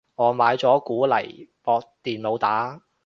[0.15, 1.21] 我買咗個鼓嚟
[1.63, 2.81] 駁電腦打